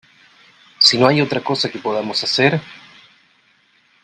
si 0.79 0.97
no 0.97 1.05
hay 1.07 1.21
otra 1.21 1.43
cosa 1.43 1.69
que 1.69 1.77
podamos 1.77 2.23
hacer... 2.23 2.59